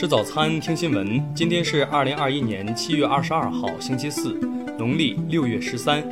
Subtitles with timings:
[0.00, 1.34] 吃早餐，听新闻。
[1.34, 4.32] 今天是二零二一年七月二十二号，星期四，
[4.78, 6.02] 农历六月十三。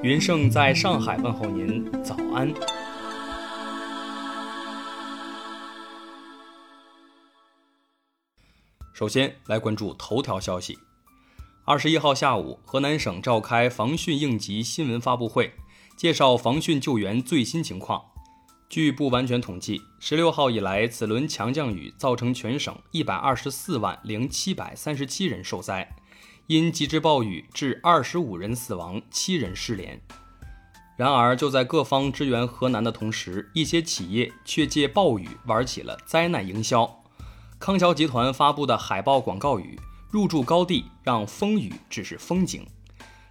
[0.00, 2.54] 云盛在上海问候您，早安。
[8.92, 10.78] 首先来关注头条消息。
[11.64, 15.52] 二十一号下午，河南省召开防汛应急新闻发布会，
[15.96, 18.04] 介绍防汛救援最新情况。
[18.68, 25.88] 据不完全统计，十六号以来，此轮强降雨造成全省一百二十四万零七百三十七人受灾，
[26.48, 30.00] 因极致暴雨致二十五人死亡，七人失联。
[30.96, 37.02] 然而，就在各方支援河南的同时，一些企业却借暴雨玩起了灾难营销。
[37.58, 39.78] 康桥集团发布的海报广告语
[40.10, 42.66] ：“入驻高地，让风雨只是风景。”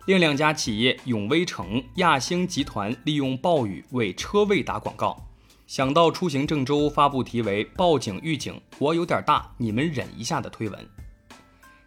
[0.05, 5.17] 另两家企业永威城、亚星集团利用暴雨为车位打广告。
[5.65, 10.89] 想到出行郑州发布题为“报警预警，我有点大，你们忍一下”的推文。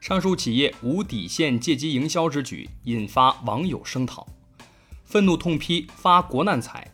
[0.00, 4.26] 上述企业无底线借机营销之举，引发网友声讨，
[5.04, 6.92] 愤怒痛批发国难财。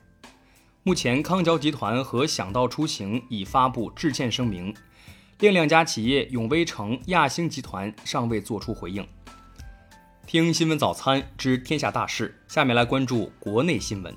[0.83, 4.75] 目前，康桥集团和想到出行已发布致歉声明。
[5.39, 9.07] 另两家企业永威城、亚星集团尚未作出回应。
[10.27, 14.15] 听新闻早餐知天下大事，下面来关注国内新闻。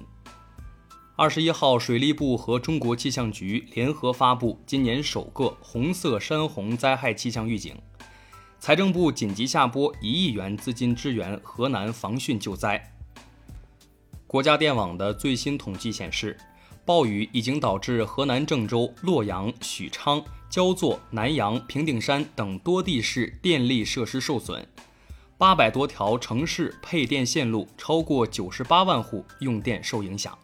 [1.18, 7.76] 二十一号，水利部和中国气象局联合发布今年首个红色山洪灾害气象预警。
[8.58, 12.82] 财政部紧急下拨一亿元资金支援河南防汛救灾。
[14.26, 16.38] 国家电网的最新统计显示，
[16.86, 20.24] 暴雨已经导致河南郑州、洛阳、许昌。
[20.50, 24.66] 焦作、南阳、平顶山等多地市电力设施受损，
[25.38, 30.36] 八百多条城市配电线路，超过九十八万户用电受影响。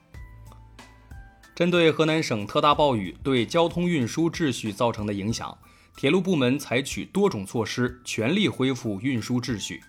[1.55, 5.57] 针对河南省特大暴雨对交通运输秩序造成的影响，
[5.97, 9.81] 铁路部门采取多种措施，全力恢复运输秩序。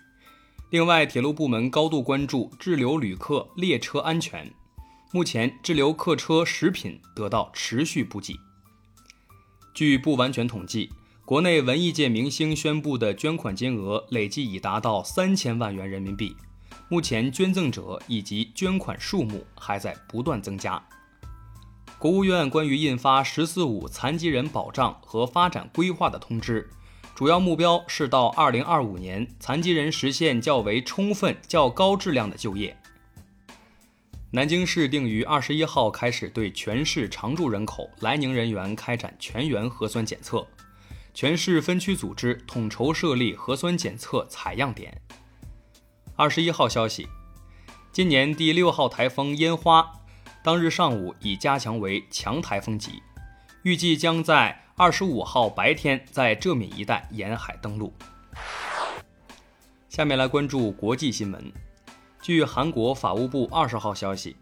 [0.71, 4.51] 另外，铁路部门高度关注滞留旅客列车安全，
[5.11, 8.39] 目前滞留客车食品得到持续补给。
[9.75, 10.89] 据不完全统计，
[11.25, 16.37] 国内文艺界明星宣布的捐款金额累计已达到三千万元人民币。
[16.87, 20.79] 目前，捐赠者以及捐款数目还在不断增加。
[21.97, 26.69] 国务院关于印发“十四五”残疾人保障和发展规划的通知，
[27.15, 32.77] 主要目标是到二零二五年，残疾人实现较为充分、较高质量的就业。
[34.29, 40.45] 南京市定于二十一号开始对全市常住人口来宁人员开展全员核酸检测，
[41.15, 45.01] 全市分区组织统筹设立核酸检测采样点。
[46.17, 47.07] 二十一号消息，
[47.93, 49.89] 今年第六号台风烟花
[50.43, 53.01] 当日上午已加强为强台风级，
[53.63, 57.93] 预计将在二十五号白天在浙闽一带沿海登陆。
[59.87, 61.49] 下面来关注国际新闻。
[62.21, 64.35] 据韩国法务部二十号消息，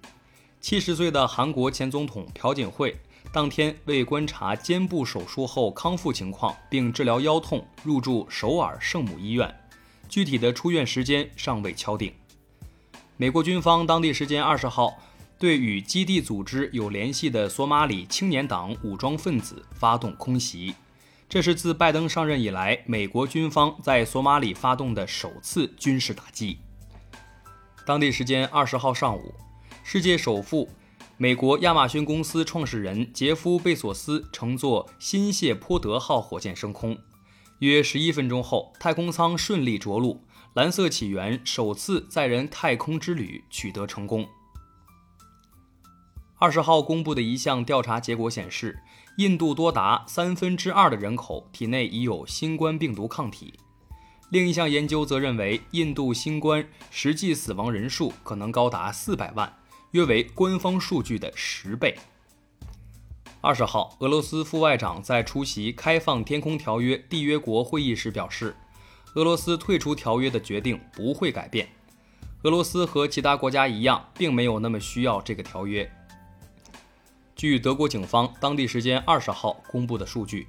[0.59, 2.99] 七十岁的韩国前总统朴槿惠
[3.33, 9.51] 当天为观察肩部手术后康复情况并治疗腰痛，入住首尔圣母医院，
[10.07, 12.13] 具体的出院时间尚未敲定。
[13.17, 14.99] 美国军方当地时间二十号
[15.39, 20.75] 对与基地组织有联系的索马里青年党武装分子发动空袭，
[21.27, 26.59] 这是自拜登上任以来美国军方在索马里发动的首次军事打击。
[27.83, 29.33] 当地时间二十号上午，
[29.83, 30.69] 世界首富、
[31.17, 36.97] 美国亚马逊公司创始人杰夫·贝索斯乘坐新谢泼德号火箭升空。
[37.59, 40.23] 约十一分钟后，太空舱顺利着陆，
[40.55, 44.27] 蓝色起源首次载人太空之旅取得成功。
[46.39, 48.79] 二十号公布的一项调查结果显示，
[49.17, 53.53] 印度多达三分之二的人口体内已有新冠病毒抗体。
[54.31, 59.53] 另一项研究则认为，印度新冠实际死亡人数可能高达四百万，
[59.93, 61.95] 约为官方数据的十倍。
[63.41, 68.55] 二十号，俄罗斯副外长在出席开放天空条约缔约国会议时表示，
[69.13, 71.67] 俄罗斯退出条约的决定不会改变。
[72.41, 75.87] 俄罗斯和其他国家一样，并没有那么需要这个条约。
[77.35, 80.47] 据德国警方当地时间二十号公布的数据。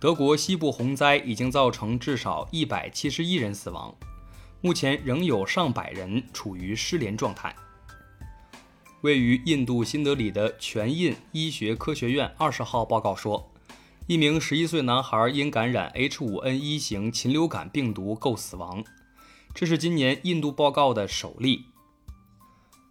[0.00, 3.94] 德国西部洪灾已经造成至少一百七十一人死亡，
[4.60, 7.54] 目前仍有上百人处于失联状态。
[9.02, 13.52] 位于印度新德里的全印医学科学院二十号报告说，
[14.06, 18.84] 一名十一岁男孩因感染 H5N1 型禽流感病毒构死亡，
[19.52, 21.64] 这是今年印度报告的首例。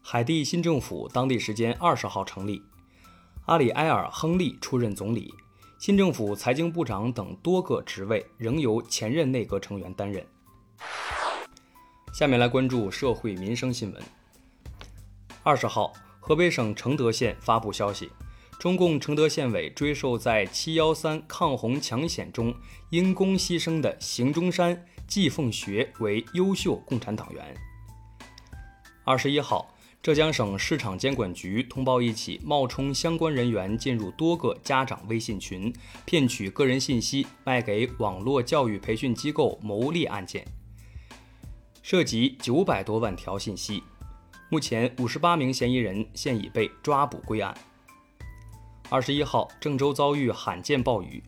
[0.02, 2.62] 海地新政府当地时间二十号成立，
[3.46, 5.34] 阿里埃尔·亨利出任总理。
[5.80, 10.28] 新政府财经部长等多个职位仍由前任内阁成员担任。
[12.14, 14.04] 下面来关注社会民生新闻。
[15.44, 18.12] 二十号，河北省承德县发布消息，
[18.60, 22.54] 中共承德县委追授在七幺三抗洪抢险中
[22.92, 27.56] 因公牺牲的邢中山、季凤学为优秀共产党员。
[29.04, 29.74] 二十一号。
[30.04, 35.72] 浙江省市场监管局通报一起冒充相关人员进入多个家长微信群，
[36.06, 40.44] 骗取个人信息卖给网络教育培训机构牟利案件，
[41.84, 43.84] 涉及九百多万条信息。
[44.54, 47.56] 目前，五十八名嫌疑人现已被抓捕归案。
[48.90, 51.24] 二十一号，郑州遭遇罕见暴雨，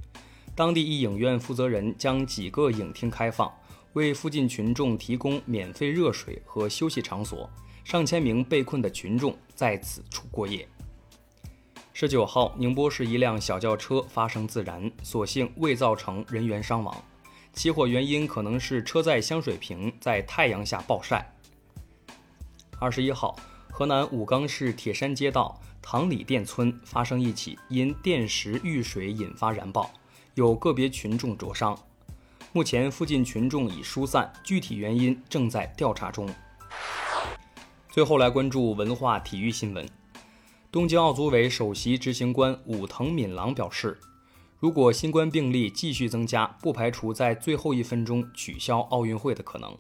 [0.54, 3.50] 当地一影院负责人将几个影厅开放，
[3.94, 7.50] 为附近群众提供免费热水和休息场所。
[7.86, 10.68] 上千名被困的群众在此处过夜。
[11.94, 16.94] 十九号，宁波市一辆小轿车发生自燃，所幸未造成人员伤亡。
[17.54, 21.33] 起火原因可能是车载香水瓶在太阳下暴晒。
[22.84, 23.34] 二十一号，
[23.72, 29.90] 河南武冈市铁山街道唐里店村发生一起因电石遇水引发燃爆，
[30.34, 31.80] 有个别群众灼伤。
[32.52, 36.30] 目前附近群众已疏散，具体原因正在调查中。
[37.90, 39.88] 最后来关注文化体育新闻。
[40.70, 43.98] 东京奥组委首席执行官武藤敏郎表示，
[44.60, 49.74] 如果新冠病例继续增加，不排除在最后一分钟取消奥运会的可能。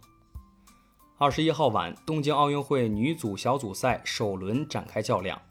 [1.23, 5.41] 二十一号晚，东京奥运会女组小组赛首轮展开较量，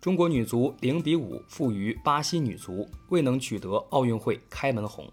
[0.00, 5.10] 中国女足零比五负于巴西女足，未能取得奥运会开门红。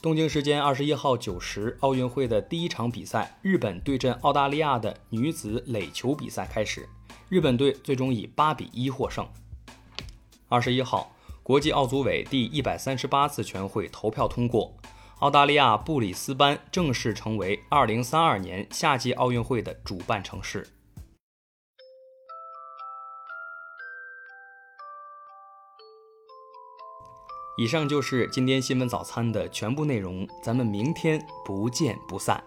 [0.00, 6.88] 东京时间二十一号九时，奥运会的第一场比赛——日本对阵澳大利亚的女子垒球比赛开始，
[7.28, 9.26] 日本队最终以八比一获胜。
[10.48, 11.10] 二十一号，
[11.42, 14.72] 国际奥组委第一百三十八次全会投票通过，
[15.20, 20.66] 澳大利亚布里斯班正式成为2032年夏季奥运会的主办城市。
[27.58, 32.42] 以上就是今天新闻早餐的全部内容，咱们明天不见不散。